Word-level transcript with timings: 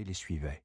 les 0.00 0.14
suivaient. 0.14 0.62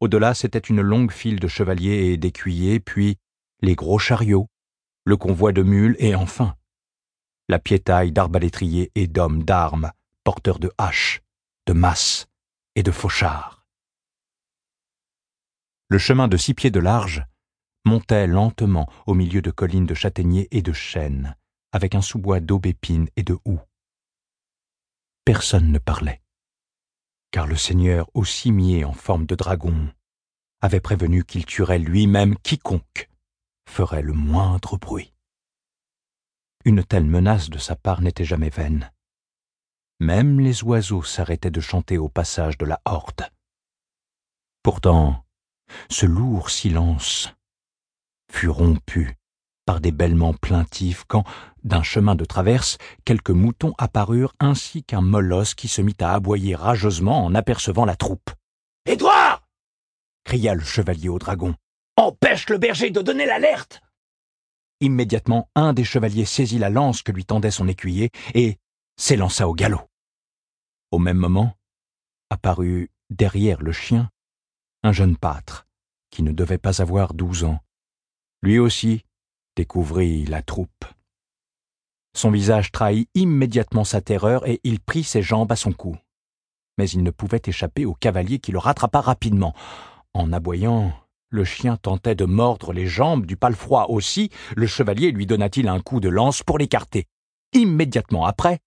Au-delà, 0.00 0.34
c'était 0.34 0.58
une 0.58 0.82
longue 0.82 1.10
file 1.10 1.40
de 1.40 1.48
chevaliers 1.48 2.12
et 2.12 2.16
d'écuyers, 2.16 2.80
puis 2.80 3.16
les 3.62 3.74
gros 3.74 3.98
chariots, 3.98 4.48
le 5.04 5.16
convoi 5.16 5.52
de 5.52 5.62
mules 5.62 5.96
et 5.98 6.14
enfin 6.14 6.56
la 7.48 7.58
piétaille 7.58 8.12
d'arbalétriers 8.12 8.90
et 8.94 9.06
d'hommes 9.06 9.44
d'armes, 9.44 9.92
porteurs 10.24 10.58
de 10.58 10.72
haches, 10.78 11.22
de 11.66 11.72
masses 11.72 12.26
et 12.74 12.82
de 12.82 12.90
fauchards. 12.90 13.64
Le 15.88 15.98
chemin 15.98 16.26
de 16.26 16.36
six 16.36 16.54
pieds 16.54 16.72
de 16.72 16.80
large 16.80 17.24
montait 17.84 18.26
lentement 18.26 18.90
au 19.06 19.14
milieu 19.14 19.42
de 19.42 19.52
collines 19.52 19.86
de 19.86 19.94
châtaigniers 19.94 20.48
et 20.50 20.62
de 20.62 20.72
chênes, 20.72 21.36
avec 21.70 21.94
un 21.94 22.02
sous-bois 22.02 22.40
d'aubépines 22.40 23.08
et 23.14 23.22
de 23.22 23.38
houx. 23.44 23.60
Personne 25.24 25.70
ne 25.70 25.78
parlait, 25.78 26.20
car 27.36 27.46
le 27.46 27.54
seigneur 27.54 28.08
au 28.14 28.24
cimier 28.24 28.86
en 28.86 28.94
forme 28.94 29.26
de 29.26 29.34
dragon 29.34 29.92
avait 30.62 30.80
prévenu 30.80 31.22
qu'il 31.22 31.44
tuerait 31.44 31.78
lui-même 31.78 32.34
quiconque 32.38 33.10
ferait 33.68 34.00
le 34.00 34.14
moindre 34.14 34.78
bruit. 34.78 35.12
Une 36.64 36.82
telle 36.82 37.04
menace 37.04 37.50
de 37.50 37.58
sa 37.58 37.76
part 37.76 38.00
n'était 38.00 38.24
jamais 38.24 38.48
vaine. 38.48 38.90
Même 40.00 40.40
les 40.40 40.64
oiseaux 40.64 41.02
s'arrêtaient 41.02 41.50
de 41.50 41.60
chanter 41.60 41.98
au 41.98 42.08
passage 42.08 42.56
de 42.56 42.64
la 42.64 42.80
horde. 42.86 43.30
Pourtant, 44.62 45.22
ce 45.90 46.06
lourd 46.06 46.48
silence 46.48 47.34
fut 48.32 48.48
rompu 48.48 49.14
par 49.66 49.80
des 49.80 49.92
bêlements 49.92 50.32
plaintifs 50.32 51.04
quand, 51.06 51.24
d'un 51.64 51.82
chemin 51.82 52.14
de 52.14 52.24
traverse, 52.24 52.78
quelques 53.04 53.30
moutons 53.30 53.74
apparurent 53.76 54.34
ainsi 54.40 54.82
qu'un 54.84 55.02
molosse 55.02 55.54
qui 55.54 55.68
se 55.68 55.82
mit 55.82 55.96
à 56.00 56.14
aboyer 56.14 56.54
rageusement 56.54 57.24
en 57.24 57.34
apercevant 57.34 57.84
la 57.84 57.96
troupe. 57.96 58.30
Édouard 58.86 59.42
cria 60.24 60.54
le 60.54 60.64
chevalier 60.64 61.08
au 61.08 61.18
dragon. 61.18 61.54
Empêche 61.96 62.48
le 62.48 62.58
berger 62.58 62.90
de 62.90 63.00
donner 63.00 63.26
l'alerte 63.26 63.80
Immédiatement, 64.80 65.48
un 65.54 65.72
des 65.72 65.84
chevaliers 65.84 66.26
saisit 66.26 66.58
la 66.58 66.68
lance 66.68 67.02
que 67.02 67.12
lui 67.12 67.24
tendait 67.24 67.50
son 67.50 67.66
écuyer 67.66 68.10
et 68.34 68.58
s'élança 68.96 69.48
au 69.48 69.54
galop. 69.54 69.88
Au 70.90 70.98
même 70.98 71.16
moment, 71.16 71.54
apparut 72.28 72.90
derrière 73.08 73.62
le 73.62 73.72
chien 73.72 74.10
un 74.82 74.92
jeune 74.92 75.16
pâtre 75.16 75.66
qui 76.10 76.22
ne 76.22 76.32
devait 76.32 76.58
pas 76.58 76.82
avoir 76.82 77.14
douze 77.14 77.44
ans. 77.44 77.58
Lui 78.42 78.58
aussi 78.58 79.05
découvrit 79.56 80.24
la 80.26 80.42
troupe. 80.42 80.84
Son 82.14 82.30
visage 82.30 82.72
trahit 82.72 83.08
immédiatement 83.14 83.84
sa 83.84 84.00
terreur 84.00 84.46
et 84.46 84.60
il 84.64 84.80
prit 84.80 85.04
ses 85.04 85.22
jambes 85.22 85.52
à 85.52 85.56
son 85.56 85.72
cou. 85.72 85.96
Mais 86.78 86.88
il 86.88 87.02
ne 87.02 87.10
pouvait 87.10 87.42
échapper 87.44 87.84
au 87.84 87.94
cavalier 87.94 88.38
qui 88.38 88.52
le 88.52 88.58
rattrapa 88.58 89.00
rapidement. 89.00 89.54
En 90.14 90.32
aboyant, 90.32 90.92
le 91.28 91.44
chien 91.44 91.76
tentait 91.76 92.14
de 92.14 92.24
mordre 92.24 92.72
les 92.72 92.86
jambes 92.86 93.26
du 93.26 93.36
palefroid 93.36 93.90
aussi, 93.90 94.30
le 94.56 94.66
chevalier 94.66 95.10
lui 95.10 95.26
donna-t-il 95.26 95.68
un 95.68 95.80
coup 95.80 96.00
de 96.00 96.08
lance 96.08 96.42
pour 96.42 96.58
l'écarter. 96.58 97.06
Immédiatement 97.52 98.24
après, 98.24 98.60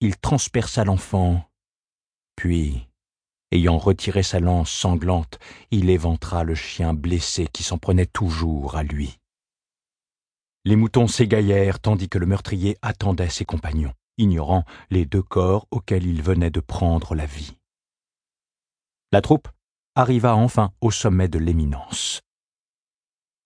il 0.00 0.16
transperça 0.16 0.84
l'enfant. 0.84 1.44
Puis, 2.36 2.88
ayant 3.50 3.78
retiré 3.78 4.22
sa 4.22 4.40
lance 4.40 4.70
sanglante, 4.70 5.38
il 5.70 5.90
éventra 5.90 6.44
le 6.44 6.54
chien 6.54 6.94
blessé 6.94 7.46
qui 7.52 7.62
s'en 7.62 7.78
prenait 7.78 8.06
toujours 8.06 8.76
à 8.76 8.82
lui. 8.82 9.18
Les 10.64 10.76
moutons 10.76 11.08
s'égaillèrent 11.08 11.80
tandis 11.80 12.08
que 12.08 12.18
le 12.18 12.26
meurtrier 12.26 12.76
attendait 12.82 13.28
ses 13.28 13.44
compagnons, 13.44 13.94
ignorant 14.16 14.64
les 14.90 15.04
deux 15.04 15.22
corps 15.22 15.66
auxquels 15.70 16.06
il 16.06 16.22
venait 16.22 16.50
de 16.50 16.60
prendre 16.60 17.14
la 17.14 17.26
vie. 17.26 17.56
La 19.10 19.20
troupe 19.20 19.48
arriva 19.94 20.36
enfin 20.36 20.72
au 20.80 20.90
sommet 20.90 21.28
de 21.28 21.38
l'éminence. 21.38 22.22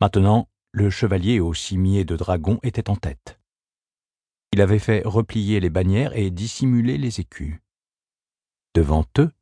Maintenant, 0.01 0.49
le 0.73 0.91
chevalier 0.91 1.41
au 1.41 1.55
cimier 1.55 2.05
de 2.05 2.17
dragon 2.17 2.61
était 2.63 2.91
en 2.91 2.97
tête. 2.97 3.41
Il 4.53 4.61
avait 4.61 4.79
fait 4.79 5.03
replier 5.05 5.59
les 5.59 5.71
bannières 5.71 6.15
et 6.17 6.31
dissimuler 6.31 6.99
les 6.99 7.21
écus. 7.21 7.61
Devant 8.75 9.07
eux, 9.19 9.33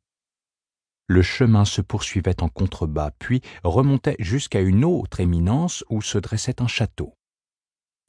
le 1.07 1.21
chemin 1.21 1.65
se 1.65 1.81
poursuivait 1.81 2.41
en 2.41 2.49
contrebas, 2.49 3.11
puis 3.19 3.41
remontait 3.63 4.15
jusqu'à 4.17 4.61
une 4.61 4.85
autre 4.85 5.19
éminence 5.19 5.83
où 5.89 6.01
se 6.01 6.17
dressait 6.17 6.61
un 6.61 6.67
château. 6.67 7.13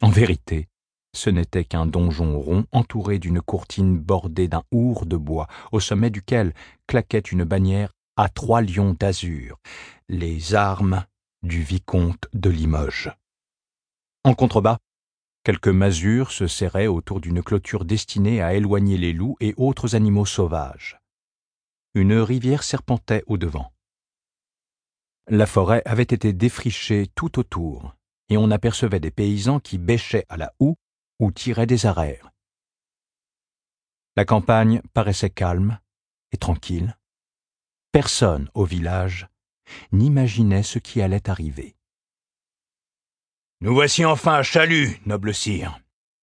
En 0.02 0.10
vérité, 0.10 0.68
ce 1.14 1.30
n'était 1.30 1.64
qu'un 1.64 1.86
donjon 1.86 2.38
rond 2.38 2.66
entouré 2.72 3.18
d'une 3.18 3.40
courtine 3.40 3.98
bordée 3.98 4.48
d'un 4.48 4.62
our 4.70 5.06
de 5.06 5.16
bois, 5.16 5.48
au 5.72 5.80
sommet 5.80 6.10
duquel 6.10 6.52
claquait 6.86 7.18
une 7.18 7.44
bannière 7.44 7.92
à 8.16 8.28
trois 8.28 8.60
lions 8.60 8.94
d'azur, 8.98 9.58
les 10.08 10.54
armes 10.54 11.06
du 11.42 11.62
vicomte 11.62 12.28
de 12.34 12.50
Limoges. 12.50 13.10
En 14.24 14.34
contrebas, 14.34 14.78
quelques 15.44 15.68
masures 15.68 16.30
se 16.30 16.46
serraient 16.46 16.88
autour 16.88 17.20
d'une 17.20 17.42
clôture 17.42 17.86
destinée 17.86 18.42
à 18.42 18.54
éloigner 18.54 18.98
les 18.98 19.14
loups 19.14 19.36
et 19.40 19.54
autres 19.56 19.94
animaux 19.94 20.26
sauvages. 20.26 21.00
Une 21.94 22.18
rivière 22.18 22.62
serpentait 22.62 23.24
au-devant. 23.26 23.72
La 25.28 25.46
forêt 25.46 25.82
avait 25.86 26.02
été 26.02 26.34
défrichée 26.34 27.06
tout 27.14 27.38
autour, 27.38 27.95
et 28.28 28.36
on 28.36 28.50
apercevait 28.50 29.00
des 29.00 29.10
paysans 29.10 29.60
qui 29.60 29.78
bêchaient 29.78 30.26
à 30.28 30.36
la 30.36 30.52
houe 30.58 30.76
ou 31.18 31.32
tiraient 31.32 31.66
des 31.66 31.86
arères. 31.86 32.30
La 34.16 34.24
campagne 34.24 34.80
paraissait 34.94 35.30
calme 35.30 35.78
et 36.32 36.36
tranquille 36.36 36.96
personne 37.96 38.50
au 38.52 38.66
village 38.66 39.26
n'imaginait 39.90 40.62
ce 40.62 40.78
qui 40.78 41.00
allait 41.00 41.30
arriver. 41.30 41.76
Nous 43.62 43.72
voici 43.72 44.04
enfin 44.04 44.34
à 44.34 44.42
Chalut, 44.42 45.00
noble 45.06 45.32
sire, 45.32 45.80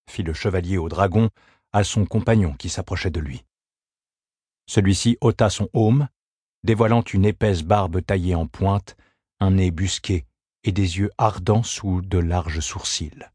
fit 0.07 0.21
le 0.21 0.33
chevalier 0.33 0.77
au 0.77 0.87
dragon 0.87 1.31
à 1.71 1.83
son 1.83 2.05
compagnon 2.05 2.53
qui 2.53 2.69
s'approchait 2.69 3.09
de 3.09 3.19
lui. 3.19 3.43
Celui-ci 4.67 5.17
ôta 5.19 5.49
son 5.49 5.67
aume, 5.73 6.09
dévoilant 6.63 7.01
une 7.01 7.25
épaisse 7.25 7.63
barbe 7.63 8.05
taillée 8.05 8.35
en 8.35 8.45
pointe, 8.45 8.95
un 9.39 9.49
nez 9.49 9.71
busqué 9.71 10.27
et 10.63 10.71
des 10.71 10.97
yeux 10.97 11.11
ardents 11.17 11.63
sous 11.63 12.01
de 12.01 12.17
larges 12.17 12.59
sourcils. 12.59 13.29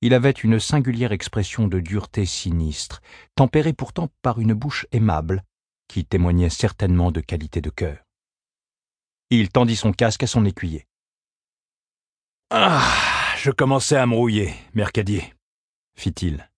Il 0.00 0.12
avait 0.12 0.30
une 0.30 0.60
singulière 0.60 1.12
expression 1.12 1.66
de 1.66 1.80
dureté 1.80 2.26
sinistre, 2.26 3.00
tempérée 3.34 3.72
pourtant 3.72 4.10
par 4.22 4.40
une 4.40 4.54
bouche 4.54 4.86
aimable, 4.92 5.42
qui 5.88 6.04
témoignait 6.04 6.50
certainement 6.50 7.10
de 7.10 7.20
qualité 7.20 7.60
de 7.60 7.70
cœur. 7.70 7.98
Il 9.30 9.50
tendit 9.50 9.76
son 9.76 9.92
casque 9.92 10.22
à 10.22 10.26
son 10.26 10.44
écuyer. 10.44 10.86
Ah. 12.50 13.04
Je 13.44 13.50
commençais 13.50 13.96
à 13.96 14.06
me 14.06 14.14
rouiller, 14.14 14.54
Mercadier, 14.72 15.34
fit-il. 15.98 16.50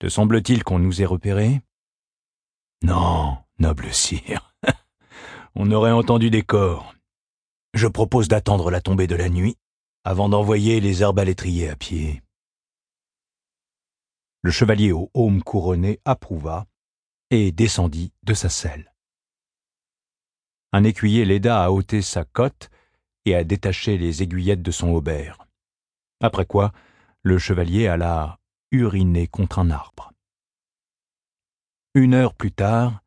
Te 0.00 0.10
semble-t-il 0.10 0.64
qu'on 0.64 0.78
nous 0.78 1.00
ait 1.00 1.06
repérés 1.06 1.62
Non, 2.82 3.38
noble 3.58 3.90
sire. 3.94 4.54
On 5.54 5.70
aurait 5.70 5.92
entendu 5.92 6.28
des 6.28 6.42
corps. 6.42 6.94
Je 7.74 7.86
propose 7.86 8.28
d'attendre 8.28 8.70
la 8.70 8.80
tombée 8.80 9.06
de 9.06 9.14
la 9.14 9.28
nuit 9.28 9.56
avant 10.04 10.28
d'envoyer 10.28 10.80
les 10.80 11.02
arbalétriers 11.02 11.68
à 11.68 11.76
pied. 11.76 12.22
Le 14.42 14.50
chevalier 14.50 14.92
au 14.92 15.10
haume 15.14 15.42
couronné 15.42 16.00
approuva 16.04 16.66
et 17.30 17.52
descendit 17.52 18.12
de 18.22 18.34
sa 18.34 18.48
selle. 18.48 18.92
Un 20.72 20.84
écuyer 20.84 21.24
l'aida 21.24 21.62
à 21.62 21.70
ôter 21.70 22.02
sa 22.02 22.24
cotte 22.24 22.70
et 23.24 23.34
à 23.34 23.44
détacher 23.44 23.98
les 23.98 24.22
aiguillettes 24.22 24.62
de 24.62 24.70
son 24.70 24.88
aubert. 24.88 25.38
Après 26.20 26.46
quoi, 26.46 26.72
le 27.22 27.38
chevalier 27.38 27.86
alla 27.86 28.38
uriner 28.72 29.26
contre 29.26 29.58
un 29.58 29.70
arbre. 29.70 30.12
Une 31.94 32.14
heure 32.14 32.34
plus 32.34 32.52
tard, 32.52 33.02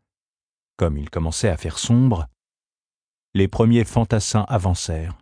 comme 0.77 0.97
il 0.97 1.09
commençait 1.09 1.49
à 1.49 1.57
faire 1.57 1.79
sombre, 1.79 2.27
les 3.33 3.47
premiers 3.47 3.85
fantassins 3.85 4.45
avancèrent. 4.47 5.17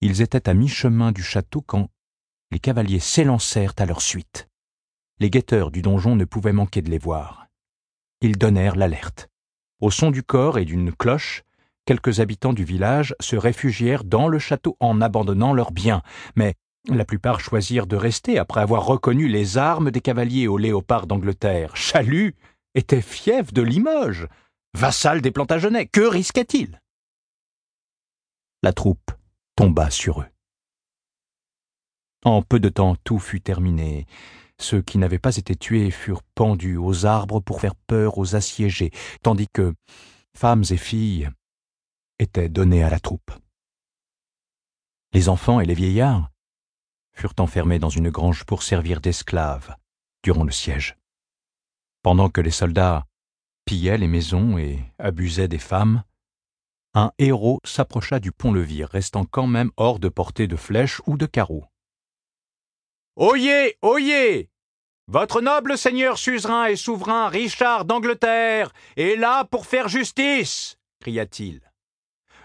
Ils 0.00 0.22
étaient 0.22 0.48
à 0.48 0.54
mi-chemin 0.54 1.12
du 1.12 1.22
château 1.22 1.60
quand 1.60 1.88
les 2.50 2.58
cavaliers 2.58 3.00
s'élancèrent 3.00 3.74
à 3.78 3.86
leur 3.86 4.02
suite. 4.02 4.48
Les 5.20 5.30
guetteurs 5.30 5.70
du 5.70 5.82
donjon 5.82 6.16
ne 6.16 6.24
pouvaient 6.24 6.52
manquer 6.52 6.82
de 6.82 6.90
les 6.90 6.98
voir 6.98 7.42
ils 8.22 8.38
donnèrent 8.38 8.76
l'alerte. 8.76 9.28
Au 9.80 9.90
son 9.90 10.10
du 10.10 10.22
corps 10.22 10.58
et 10.58 10.64
d'une 10.64 10.92
cloche, 10.92 11.42
quelques 11.84 12.20
habitants 12.20 12.52
du 12.52 12.64
village 12.64 13.14
se 13.20 13.36
réfugièrent 13.36 14.04
dans 14.04 14.28
le 14.28 14.38
château 14.38 14.76
en 14.80 15.00
abandonnant 15.00 15.52
leurs 15.52 15.72
biens, 15.72 16.02
mais 16.36 16.54
la 16.88 17.04
plupart 17.04 17.40
choisirent 17.40 17.86
de 17.86 17.96
rester 17.96 18.38
après 18.38 18.60
avoir 18.60 18.86
reconnu 18.86 19.28
les 19.28 19.58
armes 19.58 19.90
des 19.90 20.00
cavaliers 20.00 20.46
au 20.46 20.56
léopard 20.56 21.06
d'Angleterre. 21.06 21.76
Chalut 21.76 22.34
était 22.74 23.02
fief 23.02 23.52
de 23.52 23.62
Limoges, 23.62 24.28
vassal 24.74 25.20
des 25.20 25.30
Plantagenets. 25.30 25.86
Que 25.86 26.02
risquait-il? 26.02 26.80
La 28.62 28.72
troupe 28.72 29.10
tomba 29.56 29.90
sur 29.90 30.20
eux. 30.20 30.28
En 32.24 32.42
peu 32.42 32.60
de 32.60 32.68
temps 32.68 32.96
tout 33.04 33.18
fut 33.18 33.40
terminé. 33.40 34.06
Ceux 34.58 34.80
qui 34.80 34.98
n'avaient 34.98 35.18
pas 35.18 35.36
été 35.36 35.56
tués 35.56 35.90
furent 35.90 36.22
pendus 36.34 36.76
aux 36.76 37.04
arbres 37.04 37.40
pour 37.40 37.60
faire 37.60 37.74
peur 37.74 38.18
aux 38.18 38.36
assiégés, 38.36 38.92
tandis 39.22 39.48
que 39.52 39.74
femmes 40.36 40.62
et 40.70 40.76
filles 40.76 41.28
étaient 42.20 42.48
donnés 42.48 42.84
à 42.84 42.90
la 42.90 43.00
troupe. 43.00 43.32
Les 45.12 45.28
enfants 45.28 45.60
et 45.60 45.66
les 45.66 45.74
vieillards 45.74 46.30
furent 47.12 47.34
enfermés 47.38 47.78
dans 47.80 47.88
une 47.88 48.10
grange 48.10 48.44
pour 48.44 48.62
servir 48.62 49.00
d'esclaves 49.00 49.74
durant 50.22 50.44
le 50.44 50.52
siège. 50.52 50.96
Pendant 52.02 52.30
que 52.30 52.40
les 52.40 52.50
soldats 52.50 53.06
pillaient 53.64 53.98
les 53.98 54.08
maisons 54.08 54.58
et 54.58 54.80
abusaient 54.98 55.48
des 55.48 55.58
femmes, 55.58 56.02
un 56.94 57.12
héros 57.18 57.60
s'approcha 57.64 58.20
du 58.20 58.32
pont-levis, 58.32 58.84
restant 58.84 59.24
quand 59.24 59.46
même 59.46 59.70
hors 59.76 59.98
de 59.98 60.08
portée 60.08 60.46
de 60.46 60.56
flèches 60.56 61.00
ou 61.06 61.16
de 61.16 61.26
carreaux. 61.26 61.64
Oyez, 63.16 63.76
oyez 63.82 64.50
votre 65.08 65.40
noble 65.40 65.76
seigneur 65.76 66.16
suzerain 66.16 66.66
et 66.66 66.76
souverain 66.76 67.28
Richard 67.28 67.84
d'Angleterre 67.84 68.72
est 68.96 69.16
là 69.16 69.44
pour 69.44 69.66
faire 69.66 69.88
justice, 69.88 70.78
cria-t-il. 71.00 71.60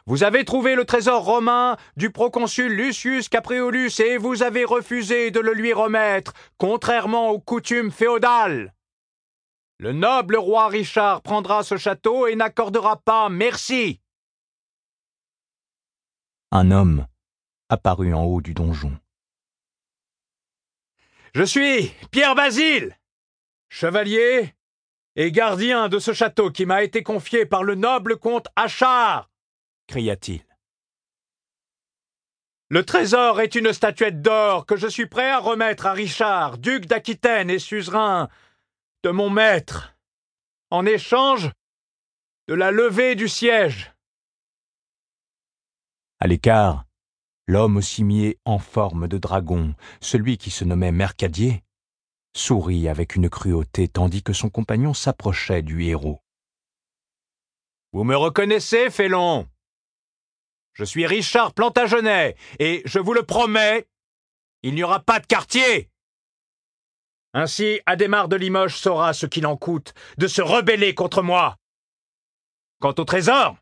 Vous 0.07 0.23
avez 0.23 0.43
trouvé 0.43 0.75
le 0.75 0.83
trésor 0.83 1.23
romain 1.23 1.77
du 1.97 2.09
proconsul 2.09 2.71
Lucius 2.71 3.29
Capreolus 3.29 3.99
et 3.99 4.17
vous 4.17 4.41
avez 4.41 4.65
refusé 4.65 5.29
de 5.31 5.39
le 5.39 5.53
lui 5.53 5.71
remettre, 5.71 6.33
contrairement 6.57 7.29
aux 7.29 7.39
coutumes 7.39 7.91
féodales. 7.91 8.73
Le 9.79 9.93
noble 9.93 10.37
roi 10.37 10.69
Richard 10.69 11.21
prendra 11.21 11.63
ce 11.63 11.77
château 11.77 12.25
et 12.25 12.35
n'accordera 12.35 12.97
pas 12.97 13.29
merci. 13.29 14.01
Un 16.51 16.71
homme 16.71 17.05
apparut 17.69 18.13
en 18.13 18.23
haut 18.23 18.41
du 18.41 18.55
donjon. 18.55 18.97
Je 21.35 21.43
suis 21.43 21.91
Pierre 22.09 22.33
Basile, 22.33 22.97
chevalier 23.69 24.55
et 25.15 25.31
gardien 25.31 25.89
de 25.89 25.99
ce 25.99 26.11
château 26.11 26.49
qui 26.49 26.65
m'a 26.65 26.81
été 26.83 27.03
confié 27.03 27.45
par 27.45 27.63
le 27.63 27.75
noble 27.75 28.17
comte 28.17 28.47
Achard, 28.55 29.29
cria-t-il. 29.85 30.43
Le 32.69 32.83
trésor 32.83 33.41
est 33.41 33.53
une 33.53 33.73
statuette 33.73 34.23
d'or 34.23 34.65
que 34.65 34.75
je 34.75 34.87
suis 34.87 35.05
prêt 35.05 35.29
à 35.29 35.37
remettre 35.37 35.85
à 35.85 35.93
Richard, 35.93 36.57
duc 36.57 36.87
d'Aquitaine 36.87 37.51
et 37.51 37.59
suzerain 37.59 38.27
de 39.03 39.09
mon 39.11 39.29
maître, 39.29 39.95
en 40.71 40.85
échange 40.85 41.51
de 42.47 42.53
la 42.53 42.71
levée 42.71 43.15
du 43.15 43.27
siège. 43.27 43.93
À 46.19 46.27
l'écart, 46.27 46.85
l'homme 47.47 47.77
au 47.77 47.81
cimier 47.81 48.39
en 48.45 48.57
forme 48.57 49.07
de 49.07 49.17
dragon, 49.17 49.75
celui 50.01 50.37
qui 50.37 50.49
se 50.49 50.63
nommait 50.63 50.91
Mercadier, 50.91 51.63
sourit 52.35 52.87
avec 52.87 53.15
une 53.15 53.29
cruauté 53.29 53.87
tandis 53.87 54.23
que 54.23 54.33
son 54.33 54.49
compagnon 54.49 54.93
s'approchait 54.93 55.61
du 55.61 55.83
héros. 55.83 56.21
Vous 57.93 58.03
me 58.03 58.15
reconnaissez, 58.15 58.89
Félon? 58.89 59.47
Je 60.73 60.83
suis 60.83 61.05
Richard 61.05 61.53
Plantagenet, 61.53 62.35
et 62.59 62.81
je 62.85 62.99
vous 62.99 63.13
le 63.13 63.23
promets, 63.23 63.87
il 64.63 64.75
n'y 64.75 64.83
aura 64.83 64.99
pas 64.99 65.19
de 65.19 65.25
quartier 65.25 65.89
ainsi, 67.33 67.81
Adhémar 67.85 68.27
de 68.27 68.35
Limoges 68.35 68.77
saura 68.77 69.13
ce 69.13 69.25
qu'il 69.25 69.45
en 69.45 69.57
coûte 69.57 69.93
de 70.17 70.27
se 70.27 70.41
rebeller 70.41 70.95
contre 70.95 71.21
moi. 71.21 71.57
Quant 72.79 72.95
au 72.97 73.03
trésor, 73.05 73.57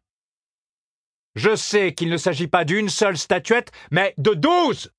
je 1.36 1.56
sais 1.56 1.94
qu'il 1.94 2.10
ne 2.10 2.18
s'agit 2.18 2.48
pas 2.48 2.64
d'une 2.64 2.90
seule 2.90 3.18
statuette, 3.18 3.72
mais 3.92 4.14
de 4.18 4.34
douze. 4.34 4.92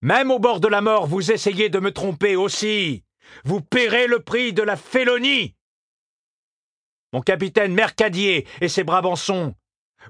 Même 0.00 0.30
au 0.30 0.38
bord 0.38 0.60
de 0.60 0.68
la 0.68 0.80
mort, 0.80 1.06
vous 1.06 1.32
essayez 1.32 1.68
de 1.68 1.78
me 1.78 1.92
tromper 1.92 2.36
aussi. 2.36 3.04
Vous 3.44 3.60
paierez 3.60 4.06
le 4.06 4.20
prix 4.20 4.52
de 4.52 4.62
la 4.62 4.76
félonie. 4.76 5.54
Mon 7.12 7.22
capitaine 7.22 7.74
Mercadier 7.74 8.46
et 8.60 8.68
ses 8.68 8.84
Brabançons 8.84 9.54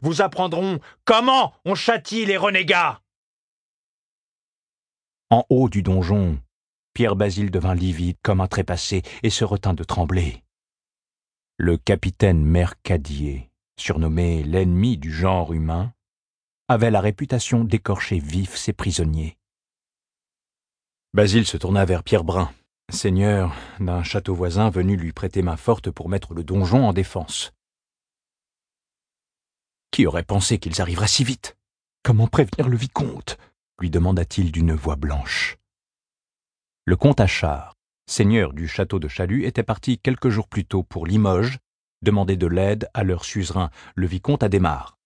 vous 0.02 0.20
apprendront 0.22 0.80
comment 1.04 1.54
on 1.64 1.74
châtie 1.74 2.24
les 2.24 2.36
renégats. 2.36 3.00
En 5.30 5.44
haut 5.48 5.68
du 5.68 5.82
donjon, 5.82 6.40
Pierre 6.92 7.16
Basile 7.16 7.50
devint 7.50 7.74
livide 7.74 8.16
comme 8.22 8.40
un 8.40 8.48
trépassé 8.48 9.02
et 9.22 9.30
se 9.30 9.44
retint 9.44 9.74
de 9.74 9.84
trembler. 9.84 10.42
Le 11.56 11.76
capitaine 11.76 12.44
Mercadier 12.44 13.50
surnommé 13.76 14.42
l'ennemi 14.42 14.96
du 14.96 15.12
genre 15.12 15.52
humain, 15.52 15.92
avait 16.68 16.90
la 16.90 17.00
réputation 17.00 17.64
d'écorcher 17.64 18.18
vif 18.18 18.56
ses 18.56 18.72
prisonniers. 18.72 19.36
Basile 21.12 21.46
se 21.46 21.56
tourna 21.56 21.84
vers 21.84 22.02
Pierre 22.02 22.24
Brun, 22.24 22.52
seigneur 22.90 23.54
d'un 23.80 24.02
château 24.02 24.34
voisin 24.34 24.70
venu 24.70 24.96
lui 24.96 25.12
prêter 25.12 25.42
main 25.42 25.56
forte 25.56 25.90
pour 25.90 26.08
mettre 26.08 26.34
le 26.34 26.44
donjon 26.44 26.86
en 26.86 26.92
défense. 26.92 27.52
Qui 29.90 30.06
aurait 30.06 30.24
pensé 30.24 30.58
qu'ils 30.58 30.80
arriveraient 30.80 31.06
si 31.06 31.22
vite? 31.22 31.56
Comment 32.02 32.26
prévenir 32.26 32.68
le 32.68 32.76
vicomte? 32.76 33.38
Lui 33.80 33.90
demanda-t-il 33.90 34.52
d'une 34.52 34.74
voix 34.74 34.96
blanche. 34.96 35.56
Le 36.84 36.96
comte 36.96 37.20
Achard, 37.20 37.74
seigneur 38.06 38.52
du 38.52 38.68
château 38.68 38.98
de 38.98 39.08
Chalut, 39.08 39.44
était 39.44 39.62
parti 39.62 39.98
quelques 39.98 40.28
jours 40.28 40.48
plus 40.48 40.64
tôt 40.64 40.82
pour 40.82 41.06
Limoges 41.06 41.58
demander 42.04 42.36
de 42.36 42.46
l'aide 42.46 42.88
à 42.94 43.02
leur 43.02 43.24
suzerain, 43.24 43.70
le 43.96 44.06
vicomte 44.06 44.42
Adhémar. 44.42 44.98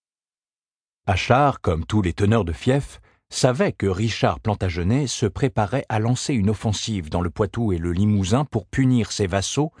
Achard, 1.07 1.61
comme 1.61 1.85
tous 1.85 2.03
les 2.03 2.13
teneurs 2.13 2.45
de 2.45 2.53
fief, 2.53 2.99
savait 3.31 3.71
que 3.71 3.87
Richard 3.87 4.39
Plantagenet 4.39 5.07
se 5.07 5.25
préparait 5.25 5.85
à 5.89 5.99
lancer 5.99 6.33
une 6.33 6.49
offensive 6.49 7.09
dans 7.09 7.21
le 7.21 7.29
Poitou 7.29 7.73
et 7.73 7.77
le 7.77 7.93
Limousin 7.93 8.45
pour 8.45 8.67
punir 8.67 9.11
ses 9.11 9.27
vassaux 9.27 9.71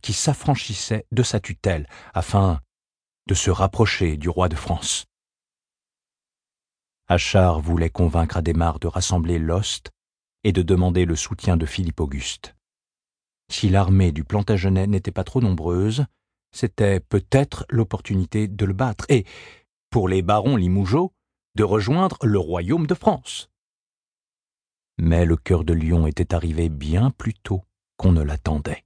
qui 0.00 0.12
s'affranchissaient 0.12 1.06
de 1.10 1.22
sa 1.22 1.40
tutelle, 1.40 1.88
afin 2.14 2.60
de 3.26 3.34
se 3.34 3.50
rapprocher 3.50 4.16
du 4.16 4.28
roi 4.28 4.48
de 4.48 4.56
France. 4.56 5.07
Achard 7.10 7.60
voulait 7.60 7.88
convaincre 7.88 8.36
Adhémar 8.36 8.78
de 8.78 8.86
rassembler 8.86 9.38
l'Ost 9.38 9.90
et 10.44 10.52
de 10.52 10.60
demander 10.60 11.06
le 11.06 11.16
soutien 11.16 11.56
de 11.56 11.64
Philippe 11.64 12.00
Auguste. 12.00 12.54
Si 13.50 13.70
l'armée 13.70 14.12
du 14.12 14.24
Plantagenet 14.24 14.86
n'était 14.86 15.10
pas 15.10 15.24
trop 15.24 15.40
nombreuse, 15.40 16.04
c'était 16.52 17.00
peut-être 17.00 17.64
l'opportunité 17.70 18.46
de 18.46 18.64
le 18.66 18.74
battre 18.74 19.06
et, 19.08 19.24
pour 19.88 20.06
les 20.06 20.20
barons 20.20 20.56
Limougeaux, 20.56 21.14
de 21.54 21.64
rejoindre 21.64 22.18
le 22.24 22.38
royaume 22.38 22.86
de 22.86 22.94
France. 22.94 23.48
Mais 24.98 25.24
le 25.24 25.38
cœur 25.38 25.64
de 25.64 25.72
Lion 25.72 26.06
était 26.06 26.34
arrivé 26.34 26.68
bien 26.68 27.10
plus 27.10 27.34
tôt 27.34 27.62
qu'on 27.96 28.12
ne 28.12 28.22
l'attendait. 28.22 28.84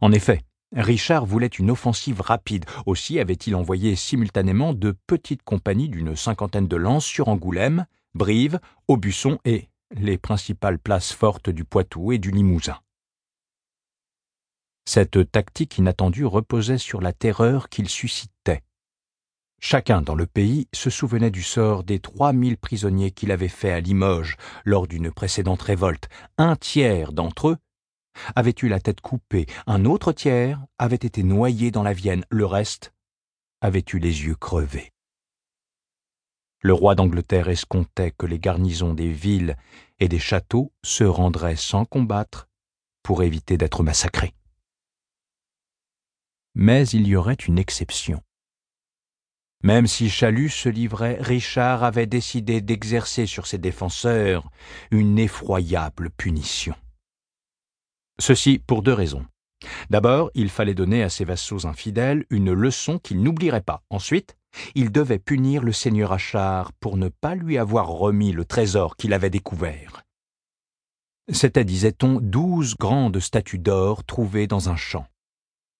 En 0.00 0.10
effet, 0.12 0.40
Richard 0.72 1.24
voulait 1.24 1.46
une 1.46 1.70
offensive 1.70 2.20
rapide, 2.20 2.66
aussi 2.84 3.18
avait-il 3.18 3.54
envoyé 3.54 3.96
simultanément 3.96 4.74
de 4.74 4.94
petites 5.06 5.42
compagnies 5.42 5.88
d'une 5.88 6.14
cinquantaine 6.14 6.68
de 6.68 6.76
lances 6.76 7.06
sur 7.06 7.28
Angoulême, 7.28 7.86
Brive, 8.14 8.60
Aubusson 8.86 9.38
et 9.44 9.68
les 9.92 10.18
principales 10.18 10.78
places 10.78 11.12
fortes 11.12 11.48
du 11.48 11.64
Poitou 11.64 12.12
et 12.12 12.18
du 12.18 12.30
Limousin. 12.30 12.78
Cette 14.84 15.30
tactique 15.30 15.78
inattendue 15.78 16.26
reposait 16.26 16.78
sur 16.78 17.00
la 17.00 17.12
terreur 17.12 17.68
qu'il 17.68 17.88
suscitait. 17.88 18.62
Chacun 19.60 20.02
dans 20.02 20.14
le 20.14 20.26
pays 20.26 20.68
se 20.72 20.88
souvenait 20.88 21.30
du 21.30 21.42
sort 21.42 21.82
des 21.82 21.98
trois 21.98 22.32
mille 22.32 22.56
prisonniers 22.56 23.10
qu'il 23.10 23.32
avait 23.32 23.48
faits 23.48 23.72
à 23.72 23.80
Limoges 23.80 24.36
lors 24.64 24.86
d'une 24.86 25.10
précédente 25.10 25.62
révolte. 25.62 26.08
Un 26.36 26.56
tiers 26.56 27.12
d'entre 27.12 27.48
eux 27.48 27.56
avaient 28.36 28.54
eu 28.62 28.68
la 28.68 28.80
tête 28.80 29.00
coupée, 29.00 29.46
un 29.66 29.84
autre 29.84 30.12
tiers 30.12 30.60
avait 30.78 30.96
été 30.96 31.22
noyé 31.22 31.70
dans 31.70 31.82
la 31.82 31.92
Vienne, 31.92 32.24
le 32.30 32.46
reste 32.46 32.92
avait 33.60 33.84
eu 33.92 33.98
les 33.98 34.24
yeux 34.24 34.36
crevés. 34.36 34.92
Le 36.60 36.72
roi 36.72 36.94
d'Angleterre 36.94 37.48
escomptait 37.48 38.10
que 38.10 38.26
les 38.26 38.38
garnisons 38.38 38.94
des 38.94 39.12
villes 39.12 39.56
et 40.00 40.08
des 40.08 40.18
châteaux 40.18 40.72
se 40.84 41.04
rendraient 41.04 41.56
sans 41.56 41.84
combattre 41.84 42.48
pour 43.02 43.22
éviter 43.22 43.56
d'être 43.56 43.82
massacrés. 43.82 44.34
Mais 46.54 46.88
il 46.88 47.06
y 47.06 47.14
aurait 47.14 47.34
une 47.34 47.58
exception. 47.58 48.20
Même 49.62 49.86
si 49.86 50.08
Chalus 50.08 50.50
se 50.50 50.68
livrait, 50.68 51.18
Richard 51.20 51.82
avait 51.82 52.06
décidé 52.06 52.60
d'exercer 52.60 53.26
sur 53.26 53.46
ses 53.46 53.58
défenseurs 53.58 54.50
une 54.90 55.18
effroyable 55.18 56.10
punition. 56.10 56.74
Ceci 58.20 58.58
pour 58.58 58.82
deux 58.82 58.92
raisons. 58.92 59.26
D'abord, 59.90 60.30
il 60.34 60.50
fallait 60.50 60.74
donner 60.74 61.02
à 61.02 61.08
ses 61.08 61.24
vassaux 61.24 61.66
infidèles 61.66 62.24
une 62.30 62.52
leçon 62.52 62.98
qu'ils 62.98 63.22
n'oublieraient 63.22 63.60
pas. 63.60 63.82
Ensuite, 63.90 64.36
il 64.74 64.90
devait 64.90 65.18
punir 65.18 65.62
le 65.62 65.72
seigneur 65.72 66.12
Achard 66.12 66.72
pour 66.74 66.96
ne 66.96 67.08
pas 67.08 67.34
lui 67.34 67.58
avoir 67.58 67.88
remis 67.88 68.32
le 68.32 68.44
trésor 68.44 68.96
qu'il 68.96 69.12
avait 69.12 69.30
découvert. 69.30 70.04
C'étaient, 71.30 71.64
disait-on, 71.64 72.20
douze 72.20 72.76
grandes 72.76 73.20
statues 73.20 73.58
d'or 73.58 74.04
trouvées 74.04 74.46
dans 74.46 74.70
un 74.70 74.76
champ. 74.76 75.06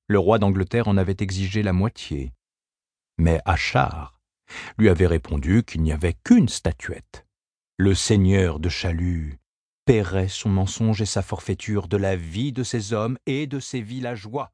Le 0.06 0.18
roi 0.18 0.38
d'Angleterre 0.38 0.88
en 0.88 0.96
avait 0.96 1.16
exigé 1.20 1.62
la 1.62 1.72
moitié. 1.72 2.32
Mais 3.18 3.40
Achard 3.44 4.20
lui 4.78 4.88
avait 4.88 5.06
répondu 5.06 5.62
qu'il 5.62 5.82
n'y 5.82 5.92
avait 5.92 6.14
qu'une 6.24 6.48
statuette. 6.48 7.26
Le 7.76 7.94
seigneur 7.94 8.60
de 8.60 8.68
Chalut 8.68 9.38
paierait 9.88 10.28
son 10.28 10.50
mensonge 10.50 11.00
et 11.00 11.06
sa 11.06 11.22
forfaiture 11.22 11.88
de 11.88 11.96
la 11.96 12.14
vie 12.14 12.52
de 12.52 12.62
ces 12.62 12.92
hommes 12.92 13.16
et 13.24 13.46
de 13.46 13.58
ces 13.58 13.80
villageois. 13.80 14.52